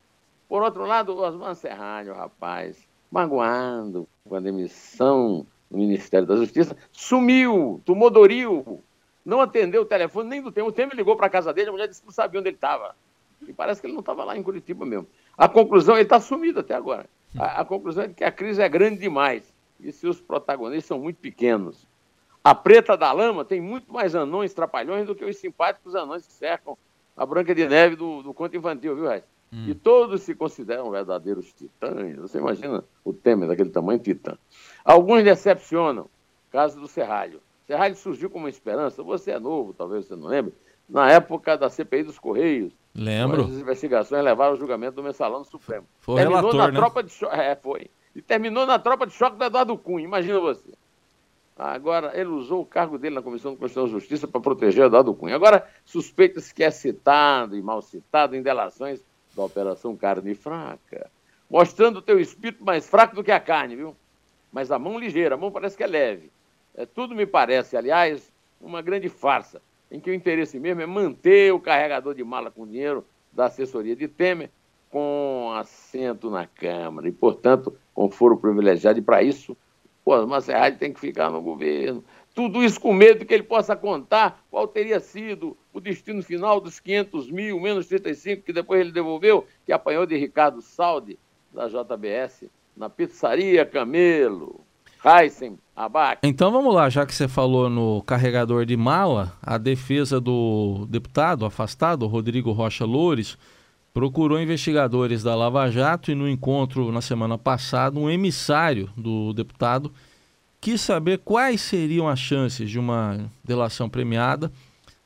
Por 0.48 0.62
outro 0.62 0.86
lado, 0.86 1.14
o 1.14 1.22
Osman 1.22 1.56
Serralho, 1.56 2.14
rapaz, 2.14 2.88
magoado 3.12 4.08
com 4.28 4.36
a 4.36 4.40
demissão 4.40 5.46
do 5.70 5.78
Ministério 5.78 6.28
da 6.28 6.36
Justiça, 6.36 6.76
sumiu, 6.92 7.82
tomou 7.86 8.10
Doril, 8.10 8.84
não 9.26 9.40
atendeu 9.40 9.84
o 9.84 9.86
telefone 9.86 10.30
nem 10.30 10.42
do 10.42 10.52
Temer. 10.52 10.70
O 10.70 10.74
Temer 10.74 10.96
ligou 10.96 11.16
para 11.16 11.28
a 11.28 11.30
casa 11.30 11.54
dele, 11.54 11.70
a 11.70 11.72
mulher 11.72 11.88
disse 11.88 12.02
que 12.02 12.08
não 12.08 12.14
sabia 12.14 12.40
onde 12.40 12.50
ele 12.50 12.58
estava. 12.58 12.96
E 13.48 13.54
parece 13.54 13.82
que 13.82 13.88
ele 13.88 13.94
não 13.94 14.02
estava 14.02 14.24
lá 14.24 14.38
em 14.38 14.44
Curitiba 14.44 14.86
mesmo. 14.86 15.08
A 15.38 15.48
conclusão, 15.48 15.96
ele 15.96 16.04
está 16.04 16.20
sumido 16.20 16.60
até 16.60 16.76
agora. 16.76 17.10
A, 17.38 17.62
a 17.62 17.66
conclusão 17.66 18.04
é 18.04 18.10
que 18.10 18.24
a 18.24 18.32
crise 18.32 18.62
é 18.62 18.70
grande 18.70 19.00
demais 19.00 19.54
e 19.80 19.92
seus 19.92 20.20
protagonistas 20.20 20.86
são 20.86 21.00
muito 21.00 21.18
pequenos. 21.18 21.88
A 22.44 22.56
preta 22.56 22.98
da 22.98 23.12
lama 23.12 23.46
tem 23.46 23.62
muito 23.62 23.92
mais 23.94 24.16
anões 24.16 24.54
trapalhões 24.54 25.06
do 25.06 25.16
que 25.16 25.24
os 25.24 25.38
simpáticos 25.38 25.96
anões 25.96 26.26
que 26.26 26.34
cercam 26.34 26.78
a 27.16 27.26
Branca 27.26 27.54
de 27.54 27.68
Neve 27.68 27.96
do, 27.96 28.24
do 28.24 28.34
conto 28.34 28.58
infantil, 28.58 28.96
viu, 28.96 29.08
Reis? 29.08 29.24
Hum. 29.54 29.66
E 29.68 29.76
todos 29.76 30.22
se 30.24 30.34
consideram 30.34 30.90
verdadeiros 30.90 31.54
titãs. 31.54 32.16
Você 32.18 32.38
imagina 32.38 32.84
o 33.04 33.14
Temer 33.14 33.48
daquele 33.48 33.70
tamanho, 33.70 34.00
titã. 34.00 34.38
Alguns 34.84 35.24
decepcionam. 35.24 36.08
Caso 36.52 36.80
do 36.80 36.88
Serralho. 36.88 37.42
Serralho 37.68 37.96
surgiu 37.96 38.30
como 38.30 38.46
uma 38.46 38.50
esperança. 38.50 39.04
Você 39.04 39.32
é 39.32 39.40
novo, 39.40 39.74
talvez 39.74 40.06
você 40.06 40.16
não 40.16 40.28
lembre. 40.28 40.54
Na 40.92 41.10
época 41.10 41.58
da 41.58 41.70
CPI 41.70 42.04
dos 42.04 42.20
Correios. 42.20 42.74
Lembro. 42.94 43.44
As 43.44 43.52
investigações 43.52 44.24
levaram 44.24 44.52
ao 44.52 44.58
julgamento 44.58 44.98
do 44.98 45.04
mensalão 45.04 45.42
do 45.42 45.48
Supremo. 45.48 45.88
Foi 46.02 46.18
terminou 46.18 46.52
relator, 46.52 46.60
na 46.60 46.68
né? 46.68 46.74
tropa 46.74 47.02
de 47.02 47.10
choque. 47.12 47.34
É, 47.34 47.56
foi. 47.56 47.90
E 48.14 48.22
terminou 48.22 48.66
na 48.66 48.78
tropa 48.78 49.08
de 49.08 49.14
choque 49.14 49.38
do 49.38 49.44
Eduardo 49.46 49.78
Cunha. 49.78 50.04
Imagina 50.04 50.38
você. 50.42 50.74
Agora, 51.58 52.12
ele 52.20 52.30
usou 52.30 52.62
o 52.62 52.66
cargo 52.66 52.98
dele 52.98 53.16
na 53.16 53.22
Comissão 53.22 53.54
de 53.54 53.58
Constituição 53.58 53.88
e 53.88 53.92
Justiça 53.92 54.28
para 54.28 54.42
proteger 54.42 54.84
o 54.84 54.88
Eduardo 54.88 55.14
Cunha. 55.14 55.36
Agora, 55.36 55.66
suspeita-se 55.86 56.54
que 56.54 56.64
é 56.64 56.72
citado 56.72 57.56
e 57.56 57.62
mal 57.62 57.82
citado 57.82 58.36
em 58.36 58.42
delações 58.42 59.02
da 59.34 59.44
Operação 59.44 59.96
Carne 59.96 60.36
Fraca, 60.36 61.10
mostrando 61.50 61.98
o 61.98 62.02
teu 62.02 62.20
espírito 62.20 62.66
mais 62.66 62.90
fraco 62.90 63.16
do 63.16 63.24
que 63.24 63.32
a 63.32 63.40
carne, 63.40 63.78
viu? 63.78 63.96
Mas 64.52 64.72
a 64.72 64.78
mão 64.78 65.00
ligeira, 65.00 65.36
a 65.36 65.38
mão 65.38 65.52
parece 65.52 65.78
que 65.78 65.84
é 65.84 65.88
leve. 65.88 66.30
É, 66.76 66.86
tudo 66.86 67.16
me 67.16 67.26
parece, 67.26 67.78
aliás, 67.78 68.30
uma 68.60 68.82
grande 68.82 69.08
farsa, 69.08 69.62
em 69.92 70.00
que 70.00 70.10
o 70.10 70.14
interesse 70.14 70.60
mesmo 70.60 70.82
é 70.82 70.86
manter 70.86 71.54
o 71.54 71.60
carregador 71.60 72.16
de 72.16 72.24
mala 72.24 72.50
com 72.50 72.66
dinheiro 72.66 73.06
da 73.32 73.46
assessoria 73.46 73.96
de 73.96 74.08
Temer 74.08 74.50
com 74.90 75.52
assento 75.56 76.30
na 76.30 76.46
Câmara 76.46 77.08
e, 77.08 77.12
portanto, 77.12 77.76
com 77.94 78.10
foro 78.12 78.38
privilegiado. 78.38 79.00
E 79.00 79.02
para 79.02 79.24
isso, 79.24 79.56
o 80.04 80.12
Osmar 80.12 80.42
Serrade 80.42 80.78
tem 80.78 80.92
que 80.92 81.00
ficar 81.00 81.30
no 81.30 81.42
governo. 81.42 82.04
Tudo 82.34 82.64
isso 82.64 82.80
com 82.80 82.94
medo 82.94 83.20
de 83.20 83.26
que 83.26 83.34
ele 83.34 83.44
possa 83.44 83.76
contar 83.76 84.44
qual 84.50 84.68
teria 84.68 85.00
sido 85.00 85.58
o 85.74 85.80
destino 85.80 86.22
final 86.22 86.60
dos 86.60 86.80
500 86.80 87.30
mil, 87.30 87.60
menos 87.60 87.88
35, 87.88 88.44
que 88.44 88.54
depois 88.54 88.82
ele 88.82 88.92
devolveu, 88.92 89.46
que 89.66 89.72
apanhou 89.72 90.06
de 90.06 90.18
Ricardo 90.18 90.62
Saldi, 90.62 91.18
da 91.54 91.68
JBS, 91.68 92.50
na 92.76 92.90
pizzaria 92.90 93.66
Camelo. 93.66 94.62
Heisen, 95.04 95.58
Abac. 95.76 96.20
Então 96.24 96.52
vamos 96.52 96.74
lá, 96.74 96.90
já 96.90 97.06
que 97.06 97.14
você 97.14 97.28
falou 97.28 97.70
no 97.70 98.04
carregador 98.04 98.66
de 98.66 98.78
mala, 98.78 99.34
a 99.42 99.58
defesa 99.58 100.22
do 100.22 100.86
deputado 100.90 101.44
afastado, 101.44 102.06
Rodrigo 102.06 102.52
Rocha 102.52 102.86
Loures, 102.86 103.38
procurou 103.94 104.40
investigadores 104.40 105.24
da 105.24 105.36
Lava 105.36 105.70
Jato 105.70 106.12
e 106.12 106.16
no 106.16 106.30
encontro 106.30 106.92
na 106.92 107.02
semana 107.02 107.38
passada, 107.38 108.00
um 108.00 108.10
emissário 108.10 108.90
do 108.96 109.34
deputado 109.34 109.92
quis 110.62 110.80
saber 110.80 111.18
quais 111.18 111.60
seriam 111.62 112.08
as 112.08 112.20
chances 112.20 112.70
de 112.70 112.78
uma 112.78 113.32
delação 113.44 113.90
premiada 113.90 114.52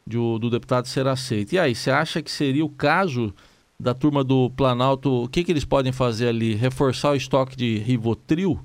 de, 0.06 0.18
do 0.18 0.50
deputado 0.50 0.88
ser 0.88 1.08
aceito. 1.08 1.54
E 1.54 1.60
aí, 1.60 1.74
você 1.74 1.90
acha 1.90 2.22
que 2.22 2.30
seria 2.30 2.66
o 2.66 2.70
caso 2.70 3.34
da 3.80 3.94
turma 3.94 4.24
do 4.24 4.50
Planalto? 4.52 5.24
O 5.24 5.30
que, 5.30 5.44
que 5.44 5.52
eles 5.52 5.64
podem 5.64 5.94
fazer 5.94 6.28
ali? 6.28 6.54
Reforçar 6.54 7.12
o 7.12 7.16
estoque 7.16 7.56
de 7.56 7.78
Rivotril? 7.78 8.60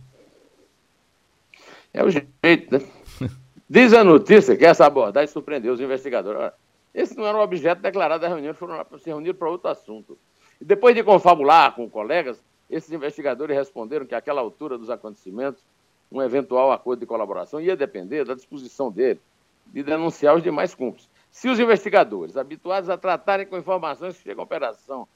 É 1.93 2.05
o 2.05 2.11
jeito, 2.11 2.79
né? 2.79 2.81
Diz 3.69 3.93
a 3.93 4.03
notícia 4.03 4.57
que 4.57 4.65
essa 4.65 4.87
abordagem 4.87 5.33
surpreendeu 5.33 5.73
os 5.73 5.81
investigadores. 5.81 6.53
Esse 6.93 7.17
não 7.17 7.27
era 7.27 7.39
o 7.39 7.43
objeto 7.43 7.83
declarado 7.83 8.23
da 8.23 8.29
reunião, 8.29 8.53
foram 8.55 8.85
se 8.99 9.09
reunir 9.09 9.35
para 9.35 9.49
outro 9.49 9.69
assunto. 9.69 10.19
E 10.61 10.65
depois 10.65 10.95
de 10.95 11.03
confabular 11.03 11.75
com 11.75 11.89
colegas, 11.89 12.43
esses 12.69 12.91
investigadores 12.91 13.57
responderam 13.57 14.07
que, 14.07 14.15
àquela 14.15 14.41
altura 14.41 14.77
dos 14.77 14.91
acontecimentos, 14.91 15.63
um 16.11 16.21
eventual 16.21 16.73
acordo 16.73 17.01
de 17.01 17.07
colaboração 17.07 17.61
ia 17.61 17.77
depender 17.77 18.25
da 18.25 18.35
disposição 18.35 18.91
dele 18.91 19.21
de 19.67 19.83
denunciar 19.83 20.35
os 20.35 20.43
demais 20.43 20.75
cúmplices. 20.75 21.09
Se 21.31 21.49
os 21.49 21.61
investigadores, 21.61 22.37
habituados 22.37 22.91
a 22.91 22.97
tratarem 22.97 23.47
com 23.47 23.57
informações 23.57 24.17
que 24.17 24.25
chegam 24.25 24.43
à 24.43 24.45
operação 24.45 25.07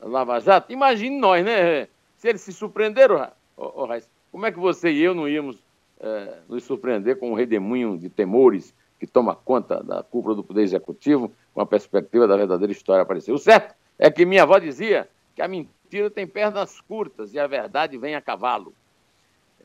Lava 0.00 0.38
Jato, 0.38 0.72
imagine 0.72 1.18
nós, 1.18 1.44
né? 1.44 1.88
Se 2.16 2.28
eles 2.28 2.42
se 2.42 2.52
surpreenderam, 2.52 3.28
oh, 3.56 3.84
oh, 3.84 3.88
como 4.30 4.46
é 4.46 4.52
que 4.52 4.58
você 4.58 4.90
e 4.90 5.02
eu 5.02 5.14
não 5.14 5.28
íamos 5.28 5.63
é, 6.04 6.38
nos 6.46 6.64
surpreender 6.64 7.18
com 7.18 7.30
um 7.30 7.34
redemoinho 7.34 7.96
de 7.96 8.10
temores 8.10 8.74
que 9.00 9.06
toma 9.06 9.34
conta 9.34 9.82
da 9.82 10.02
cúpula 10.02 10.34
do 10.34 10.44
Poder 10.44 10.62
Executivo 10.62 11.32
com 11.54 11.62
a 11.62 11.66
perspectiva 11.66 12.26
da 12.26 12.36
verdadeira 12.36 12.72
história 12.72 13.02
aparecer? 13.02 13.32
O 13.32 13.38
certo 13.38 13.74
é 13.98 14.10
que 14.10 14.26
minha 14.26 14.42
avó 14.42 14.58
dizia 14.58 15.08
que 15.34 15.40
a 15.40 15.48
mentira 15.48 16.10
tem 16.10 16.26
pernas 16.26 16.78
curtas 16.82 17.32
e 17.32 17.38
a 17.38 17.46
verdade 17.46 17.96
vem 17.96 18.14
a 18.14 18.20
cavalo. 18.20 18.74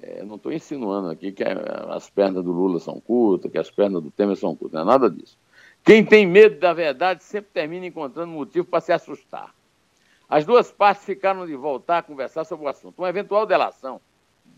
É, 0.02 0.24
não 0.24 0.38
estou 0.38 0.54
insinuando 0.54 1.10
aqui 1.10 1.34
que 1.34 1.44
as 1.44 2.10
pernas 2.10 2.42
do 2.42 2.54
Lula 2.54 2.80
são 2.80 3.02
curtas, 3.02 3.52
que 3.52 3.58
as 3.58 3.70
pernas 3.70 4.02
do 4.02 4.10
Temer 4.10 4.38
são 4.38 4.56
curtas, 4.56 4.76
não 4.76 4.90
é 4.90 4.94
nada 4.94 5.10
disso. 5.10 5.38
Quem 5.84 6.06
tem 6.06 6.26
medo 6.26 6.58
da 6.58 6.72
verdade 6.72 7.22
sempre 7.22 7.52
termina 7.54 7.86
encontrando 7.86 8.32
motivo 8.32 8.66
para 8.66 8.80
se 8.80 8.94
assustar. 8.94 9.54
As 10.30 10.46
duas 10.46 10.72
partes 10.72 11.04
ficaram 11.04 11.46
de 11.46 11.56
voltar 11.56 11.98
a 11.98 12.04
conversar 12.04 12.46
sobre 12.46 12.66
o 12.66 12.70
assunto. 12.70 13.00
Uma 13.00 13.10
eventual 13.10 13.46
delação 13.46 14.00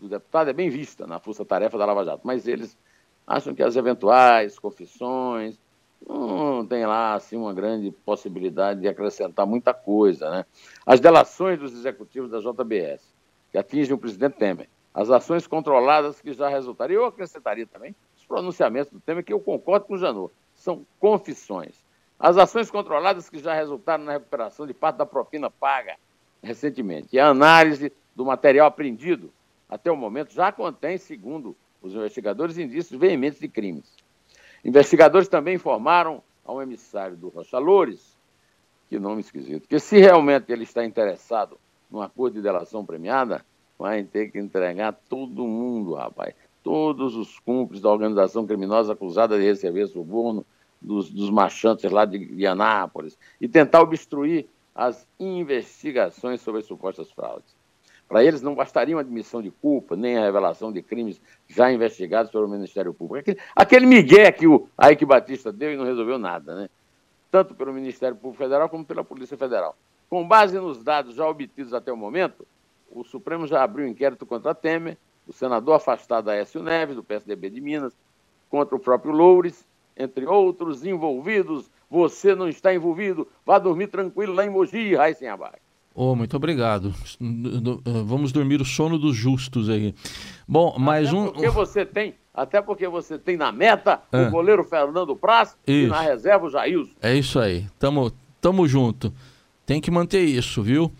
do 0.02 0.08
deputado 0.08 0.50
é 0.50 0.52
bem 0.52 0.68
vista 0.68 1.06
na 1.06 1.20
força-tarefa 1.20 1.78
da 1.78 1.86
Lava 1.86 2.04
Jato, 2.04 2.22
mas 2.24 2.48
eles 2.48 2.76
acham 3.24 3.54
que 3.54 3.62
as 3.62 3.76
eventuais 3.76 4.58
confissões 4.58 5.56
não 6.04 6.66
tem 6.66 6.84
lá 6.84 7.14
assim 7.14 7.36
uma 7.36 7.54
grande 7.54 7.92
possibilidade 8.04 8.80
de 8.80 8.88
acrescentar 8.88 9.46
muita 9.46 9.72
coisa, 9.72 10.28
né? 10.28 10.44
As 10.84 10.98
delações 10.98 11.60
dos 11.60 11.72
executivos 11.72 12.28
da 12.28 12.40
JBS, 12.40 13.14
que 13.52 13.58
atingem 13.58 13.94
o 13.94 13.98
presidente 13.98 14.36
Temer, 14.36 14.68
as 14.92 15.08
ações 15.08 15.46
controladas 15.46 16.20
que 16.20 16.32
já 16.32 16.48
resultaram. 16.48 16.92
Eu 16.92 17.04
acrescentaria 17.04 17.66
também 17.66 17.94
os 18.16 18.24
pronunciamentos 18.24 18.92
do 18.92 18.98
Temer, 18.98 19.24
que 19.24 19.32
eu 19.32 19.38
concordo 19.38 19.86
com 19.86 19.94
o 19.94 19.98
Janot, 19.98 20.34
são 20.56 20.84
confissões. 20.98 21.76
As 22.18 22.36
ações 22.36 22.68
controladas 22.70 23.30
que 23.30 23.38
já 23.38 23.54
resultaram 23.54 24.02
na 24.02 24.12
recuperação 24.12 24.66
de 24.66 24.74
parte 24.74 24.96
da 24.96 25.06
propina 25.06 25.48
paga 25.48 25.96
recentemente. 26.42 27.10
E 27.12 27.20
a 27.20 27.28
análise 27.28 27.92
do 28.16 28.24
material 28.24 28.66
apreendido 28.66 29.32
até 29.72 29.90
o 29.90 29.96
momento 29.96 30.34
já 30.34 30.52
contém, 30.52 30.98
segundo 30.98 31.56
os 31.80 31.94
investigadores, 31.94 32.58
indícios 32.58 33.00
veementes 33.00 33.40
de 33.40 33.48
crimes. 33.48 33.90
Investigadores 34.62 35.28
também 35.28 35.54
informaram 35.54 36.22
ao 36.44 36.60
emissário 36.60 37.16
do 37.16 37.30
Rocha 37.30 37.58
Loures, 37.58 38.14
que 38.90 38.98
nome 38.98 39.22
esquisito, 39.22 39.66
que 39.66 39.78
se 39.78 39.98
realmente 39.98 40.52
ele 40.52 40.64
está 40.64 40.84
interessado 40.84 41.58
num 41.90 42.02
acordo 42.02 42.34
de 42.34 42.42
delação 42.42 42.84
premiada, 42.84 43.42
vai 43.78 44.04
ter 44.04 44.30
que 44.30 44.38
entregar 44.38 44.92
todo 45.08 45.46
mundo, 45.46 45.94
rapaz. 45.94 46.34
Todos 46.62 47.16
os 47.16 47.38
cúmplices 47.38 47.82
da 47.82 47.90
organização 47.90 48.46
criminosa 48.46 48.92
acusada 48.92 49.38
de 49.38 49.44
receber 49.44 49.86
suborno 49.86 50.44
dos, 50.82 51.10
dos 51.10 51.30
machantes 51.30 51.90
lá 51.90 52.04
de, 52.04 52.18
de 52.18 52.46
Anápolis 52.46 53.18
e 53.40 53.48
tentar 53.48 53.80
obstruir 53.80 54.46
as 54.74 55.06
investigações 55.18 56.42
sobre 56.42 56.60
as 56.60 56.66
supostas 56.66 57.10
fraudes. 57.10 57.61
Para 58.12 58.22
eles 58.22 58.42
não 58.42 58.54
bastaria 58.54 58.94
uma 58.94 59.00
admissão 59.00 59.40
de 59.40 59.50
culpa, 59.50 59.96
nem 59.96 60.18
a 60.18 60.20
revelação 60.20 60.70
de 60.70 60.82
crimes 60.82 61.18
já 61.48 61.72
investigados 61.72 62.30
pelo 62.30 62.46
Ministério 62.46 62.92
Público. 62.92 63.20
Aquele, 63.30 63.38
aquele 63.56 63.86
migué 63.86 64.30
que 64.30 64.46
o 64.46 64.68
Ike 64.90 65.06
Batista 65.06 65.50
deu 65.50 65.72
e 65.72 65.78
não 65.78 65.86
resolveu 65.86 66.18
nada, 66.18 66.54
né? 66.54 66.68
Tanto 67.30 67.54
pelo 67.54 67.72
Ministério 67.72 68.14
Público 68.14 68.44
Federal 68.44 68.68
como 68.68 68.84
pela 68.84 69.02
Polícia 69.02 69.34
Federal. 69.38 69.74
Com 70.10 70.28
base 70.28 70.58
nos 70.58 70.84
dados 70.84 71.14
já 71.14 71.26
obtidos 71.26 71.72
até 71.72 71.90
o 71.90 71.96
momento, 71.96 72.46
o 72.90 73.02
Supremo 73.02 73.46
já 73.46 73.62
abriu 73.62 73.88
inquérito 73.88 74.26
contra 74.26 74.54
Temer, 74.54 74.98
o 75.26 75.32
senador 75.32 75.76
afastado 75.76 76.28
Aécio 76.28 76.62
Neves, 76.62 76.96
do 76.96 77.02
PSDB 77.02 77.48
de 77.48 77.62
Minas, 77.62 77.96
contra 78.50 78.76
o 78.76 78.78
próprio 78.78 79.14
Loures, 79.14 79.66
entre 79.96 80.26
outros 80.26 80.84
envolvidos. 80.84 81.70
Você 81.88 82.34
não 82.34 82.46
está 82.46 82.74
envolvido, 82.74 83.26
vá 83.46 83.58
dormir 83.58 83.86
tranquilo 83.86 84.34
lá 84.34 84.44
em 84.44 84.50
Mogi, 84.50 84.94
Raíssen 84.94 85.28
Abac. 85.28 85.61
Oh, 85.94 86.14
muito 86.14 86.36
obrigado. 86.36 86.94
Vamos 88.04 88.32
dormir 88.32 88.60
o 88.60 88.64
sono 88.64 88.98
dos 88.98 89.14
justos 89.14 89.68
aí. 89.68 89.94
Bom, 90.48 90.78
mais 90.78 91.08
até 91.08 91.16
um. 91.16 91.26
Porque 91.30 91.48
você 91.50 91.84
tem, 91.84 92.14
até 92.32 92.62
porque 92.62 92.88
você 92.88 93.18
tem 93.18 93.36
na 93.36 93.52
meta 93.52 94.00
ah. 94.10 94.22
o 94.22 94.30
goleiro 94.30 94.64
Fernando 94.64 95.14
Praz 95.14 95.56
e 95.66 95.86
na 95.86 96.00
reserva 96.00 96.46
o 96.46 96.50
Jailson. 96.50 96.92
É 97.02 97.14
isso 97.14 97.38
aí. 97.38 97.66
Tamo, 97.78 98.10
tamo 98.40 98.66
junto. 98.66 99.12
Tem 99.66 99.80
que 99.80 99.90
manter 99.90 100.22
isso, 100.22 100.62
viu? 100.62 100.90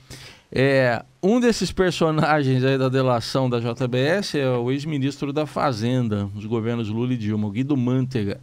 É, 0.55 1.03
um 1.23 1.41
desses 1.41 1.73
personagens 1.73 2.63
aí 2.63 2.77
da 2.77 2.91
delação 2.91 3.49
da 3.49 3.59
JBS 3.59 4.35
é 4.35 4.51
o 4.51 4.71
ex-ministro 4.71 5.33
da 5.33 5.47
Fazenda, 5.47 6.25
dos 6.35 6.45
governos 6.45 6.91
Lula 6.91 7.15
e 7.15 7.17
Dilma, 7.17 7.49
o 7.49 7.51
Guido 7.51 7.75
Mantega. 7.75 8.39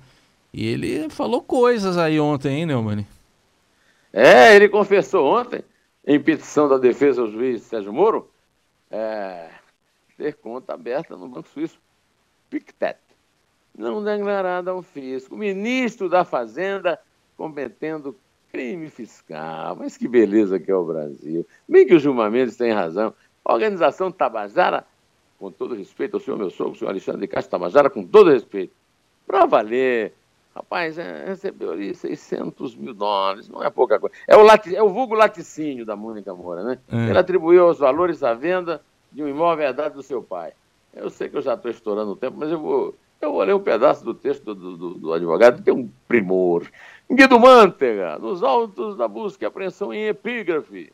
E 0.52 0.66
ele 0.66 1.08
falou 1.10 1.44
coisas 1.44 1.98
aí 1.98 2.20
ontem, 2.20 2.62
hein, 2.62 2.66
Neumann? 2.66 3.06
É, 4.12 4.56
ele 4.56 4.68
confessou 4.68 5.40
ontem, 5.40 5.64
em 6.10 6.20
petição 6.20 6.68
da 6.68 6.80
defesa 6.80 7.22
ao 7.22 7.28
juiz 7.28 7.62
Sérgio 7.62 7.94
Moro, 7.94 8.32
é, 8.90 9.52
ter 10.18 10.34
conta 10.34 10.74
aberta 10.74 11.16
no 11.16 11.28
Banco 11.28 11.48
Suíço. 11.50 11.80
Pictet. 12.50 12.98
Não 13.78 14.04
declarada 14.04 14.72
ao 14.72 14.82
fisco. 14.82 15.38
Ministro 15.38 16.10
da 16.10 16.26
Fazenda 16.26 17.00
cometendo 17.38 18.16
Crime 18.52 18.90
fiscal, 18.90 19.76
mas 19.76 19.96
que 19.96 20.08
beleza 20.08 20.60
que 20.60 20.72
é 20.72 20.76
o 20.76 20.84
Brasil. 20.84 21.46
Bem 21.68 21.86
que 21.86 21.94
o 21.94 22.00
Gilmar 22.00 22.32
Mendes 22.32 22.58
tem 22.58 22.72
razão. 22.72 23.14
A 23.46 23.54
organização 23.54 24.12
Tabajara, 24.12 24.88
com 25.38 25.52
todo 25.52 25.76
respeito 25.76 26.16
ao 26.16 26.20
senhor 26.20 26.38
meu 26.38 26.50
sogro, 26.50 26.74
o 26.74 26.76
senhor 26.76 26.90
Alexandre 26.90 27.22
de 27.22 27.28
Castro 27.28 27.52
Tabajara, 27.52 27.88
com 27.88 28.04
todo 28.04 28.32
respeito, 28.32 28.74
para 29.28 29.46
valer, 29.46 30.14
rapaz, 30.56 30.98
é, 30.98 31.26
recebeu 31.26 31.72
ali 31.72 31.94
600 31.96 32.76
mil 32.76 32.94
dólares, 32.94 33.48
não 33.48 33.64
é 33.64 33.70
pouca 33.70 34.00
coisa. 34.00 34.16
É 34.28 34.36
o, 34.36 34.44
lati, 34.44 34.76
é 34.76 34.84
o 34.84 34.90
vulgo 34.90 35.16
laticínio 35.16 35.86
da 35.86 35.96
Mônica 35.96 36.34
Moura, 36.34 36.64
né? 36.64 36.80
É. 36.92 37.10
Ele 37.10 37.18
atribuiu 37.18 37.68
os 37.68 37.80
valores 37.80 38.24
à 38.24 38.34
venda 38.34 38.82
de 39.12 39.24
um 39.24 39.28
imóvel 39.28 39.68
herdado 39.68 39.96
do 39.96 40.04
seu 40.04 40.22
pai. 40.22 40.54
Eu 40.94 41.10
sei 41.10 41.30
que 41.30 41.38
eu 41.38 41.42
já 41.42 41.54
estou 41.54 41.72
estourando 41.72 42.12
o 42.12 42.16
tempo, 42.16 42.38
mas 42.38 42.52
eu 42.52 42.60
vou, 42.60 42.96
eu 43.22 43.32
vou 43.32 43.44
ler 43.44 43.56
um 43.56 43.60
pedaço 43.60 44.04
do 44.04 44.14
texto 44.14 44.56
do, 44.56 44.78
do, 44.78 44.94
do 44.96 45.14
advogado, 45.14 45.64
que 45.64 45.70
é 45.70 45.74
um 45.74 45.90
primor. 46.08 46.66
Guido 47.10 47.40
Mantega, 47.40 48.18
nos 48.20 48.44
autos 48.44 48.96
da 48.96 49.08
busca 49.08 49.44
e 49.44 49.48
apreensão 49.48 49.94
em 49.94 50.08
epígrafe. 50.08 50.92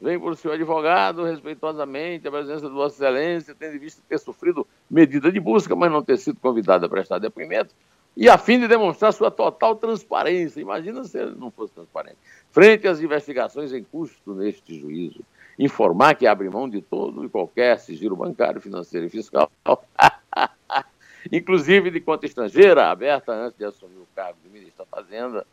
Vem 0.00 0.18
por 0.18 0.36
seu 0.36 0.52
advogado, 0.52 1.24
respeitosamente, 1.24 2.28
a 2.28 2.30
presença 2.30 2.68
de 2.68 2.72
Vossa 2.72 2.94
Excelência, 2.94 3.56
tendo 3.58 3.80
visto 3.80 4.00
ter 4.08 4.18
sofrido 4.18 4.64
medida 4.88 5.32
de 5.32 5.40
busca, 5.40 5.74
mas 5.74 5.90
não 5.90 6.02
ter 6.02 6.16
sido 6.18 6.38
convidado 6.38 6.86
a 6.86 6.88
prestar 6.88 7.18
depoimento, 7.18 7.74
e 8.18 8.28
a 8.28 8.36
fim 8.36 8.58
de 8.58 8.66
demonstrar 8.66 9.12
sua 9.12 9.30
total 9.30 9.76
transparência. 9.76 10.60
Imagina 10.60 11.04
se 11.04 11.16
ele 11.16 11.36
não 11.36 11.52
fosse 11.52 11.72
transparente. 11.72 12.16
Frente 12.50 12.88
às 12.88 13.00
investigações 13.00 13.72
em 13.72 13.84
curso 13.84 14.34
neste 14.34 14.76
juízo, 14.76 15.20
informar 15.56 16.16
que 16.16 16.26
abre 16.26 16.50
mão 16.50 16.68
de 16.68 16.82
todo 16.82 17.24
e 17.24 17.28
qualquer 17.28 17.78
sigilo 17.78 18.16
bancário, 18.16 18.60
financeiro 18.60 19.06
e 19.06 19.08
fiscal, 19.08 19.48
inclusive 21.30 21.92
de 21.92 22.00
conta 22.00 22.26
estrangeira, 22.26 22.90
aberta 22.90 23.30
antes 23.30 23.56
de 23.56 23.64
assumir 23.64 23.98
o 23.98 24.08
cargo 24.16 24.38
de 24.42 24.50
ministro 24.50 24.84
da 24.84 24.96
Fazenda. 24.96 25.46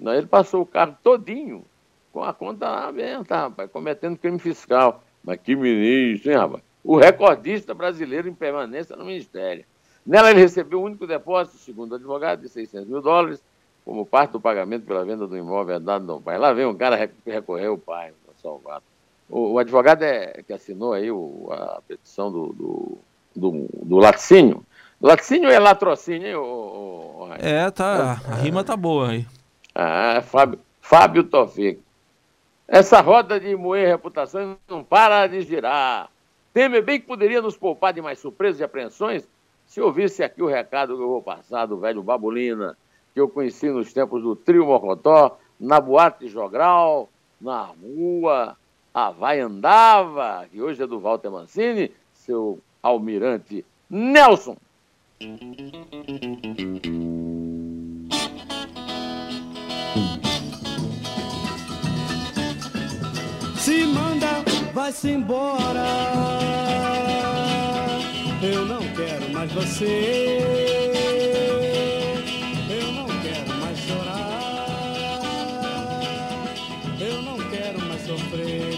Ele 0.00 0.26
passou 0.26 0.62
o 0.62 0.66
cargo 0.66 0.96
todinho 1.02 1.64
com 2.12 2.22
a 2.22 2.32
conta 2.32 2.68
aberta, 2.68 3.38
rapaz, 3.38 3.68
cometendo 3.72 4.16
crime 4.16 4.38
fiscal. 4.38 5.02
Mas 5.24 5.40
que 5.40 5.56
ministro, 5.56 6.30
hein, 6.30 6.38
rapaz? 6.38 6.62
O 6.84 6.96
recordista 6.96 7.74
brasileiro 7.74 8.28
em 8.28 8.34
permanência 8.34 8.94
no 8.94 9.04
Ministério. 9.04 9.64
Nela 10.06 10.30
ele 10.30 10.40
recebeu 10.40 10.80
o 10.80 10.84
único 10.84 11.06
depósito, 11.06 11.58
segundo 11.58 11.92
o 11.92 11.94
advogado, 11.94 12.42
de 12.42 12.48
600 12.48 12.88
mil 12.88 13.00
dólares, 13.00 13.42
como 13.84 14.04
parte 14.04 14.32
do 14.32 14.40
pagamento 14.40 14.86
pela 14.86 15.04
venda 15.04 15.26
do 15.26 15.36
imóvel 15.36 15.80
dado 15.80 16.10
ao 16.12 16.20
pai. 16.20 16.38
Lá 16.38 16.52
vem 16.52 16.66
um 16.66 16.74
cara 16.74 17.10
recorrer 17.26 17.68
o 17.68 17.78
pai 17.78 18.12
salvar. 18.42 18.82
O, 19.28 19.52
o, 19.52 19.58
advogado 19.58 20.02
é, 20.02 20.42
que 20.46 20.52
assinou 20.52 20.92
aí 20.92 21.10
o, 21.10 21.48
a 21.50 21.80
petição 21.88 22.30
do, 22.30 22.52
do, 22.52 22.98
do, 23.34 23.68
do 23.82 23.96
laticínio, 23.96 24.64
Laticínio 25.00 25.50
é 25.50 25.58
latrocínio, 25.58 26.28
hein, 26.28 26.34
ô, 26.34 27.28
ô, 27.28 27.28
É, 27.38 27.70
tá, 27.70 28.12
a 28.26 28.34
rima 28.36 28.64
tá 28.64 28.74
boa 28.74 29.10
aí. 29.10 29.26
Ah, 29.74 30.22
Fábio, 30.22 30.58
Fábio 30.80 31.24
Tofico. 31.24 31.82
Essa 32.66 33.02
roda 33.02 33.38
de 33.38 33.54
moer 33.54 33.86
reputações 33.86 34.56
não 34.66 34.82
para 34.82 35.26
de 35.26 35.42
girar. 35.42 36.08
Temer 36.54 36.82
bem 36.82 36.98
que 36.98 37.06
poderia 37.06 37.42
nos 37.42 37.54
poupar 37.54 37.92
de 37.92 38.00
mais 38.00 38.18
surpresas 38.18 38.60
e 38.60 38.64
apreensões 38.64 39.28
se 39.74 39.80
ouvisse 39.80 40.22
aqui 40.22 40.40
o 40.40 40.46
recado 40.46 40.96
que 40.96 41.02
eu 41.02 41.08
vou 41.08 41.20
passar 41.20 41.66
do 41.66 41.76
velho 41.76 42.00
Babulina, 42.00 42.78
que 43.12 43.20
eu 43.20 43.28
conheci 43.28 43.68
nos 43.68 43.92
tempos 43.92 44.22
do 44.22 44.36
trio 44.36 44.66
Mocotó, 44.66 45.36
na 45.58 45.80
boate 45.80 46.28
Jogral, 46.28 47.08
na 47.40 47.62
rua, 47.82 48.56
a 48.94 49.10
vai 49.10 49.40
andava, 49.40 50.46
que 50.48 50.62
hoje 50.62 50.80
é 50.80 50.86
do 50.86 51.00
Walter 51.00 51.28
Mancini, 51.28 51.90
seu 52.12 52.60
almirante 52.80 53.64
Nelson. 53.90 54.56
Se 63.56 63.86
manda, 63.86 64.44
vai-se 64.72 65.10
embora 65.10 66.73
mais 69.44 69.52
você. 69.52 69.84
Eu 72.70 72.92
não 72.92 73.06
quero 73.06 73.54
mais 73.60 73.78
chorar. 73.78 75.24
Eu 77.00 77.22
não 77.22 77.36
quero 77.50 77.80
mais 77.82 78.02
sofrer. 78.06 78.74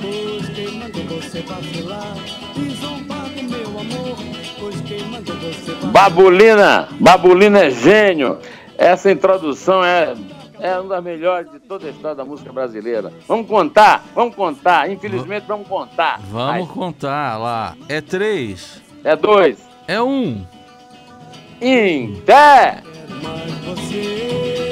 Pois 0.00 0.48
quem 0.50 0.78
mandou 0.78 1.04
você 1.04 1.40
vacilar 1.42 2.16
e 2.56 2.60
do 2.60 3.42
meu 3.50 3.80
amor. 3.80 4.16
Pois 4.58 4.80
quem 4.82 5.02
mandou 5.08 5.36
você 5.36 5.72
vacilar. 5.72 5.92
Babulina! 5.92 6.88
Babulina 7.00 7.64
é 7.64 7.70
gênio! 7.70 8.38
Essa 8.76 9.10
introdução 9.10 9.84
é 9.84 10.14
é 10.64 10.80
uma 10.80 10.94
das 10.94 11.04
melhores 11.04 11.52
de 11.52 11.58
toda 11.60 11.86
a 11.86 11.90
história 11.90 12.16
da 12.16 12.24
música 12.24 12.50
brasileira. 12.50 13.12
Vamos 13.28 13.46
contar, 13.46 14.02
vamos 14.14 14.34
contar. 14.34 14.90
Infelizmente, 14.90 15.44
vamos 15.46 15.68
contar. 15.68 16.18
Vamos 16.30 16.68
Ai. 16.68 16.74
contar 16.74 17.36
lá. 17.36 17.76
É 17.86 18.00
três. 18.00 18.80
É 19.04 19.14
dois. 19.14 19.68
É 19.86 20.00
um. 20.00 20.42
Em 21.60 22.18
pé. 22.22 22.82
Mas 23.22 23.78
você 23.78 24.63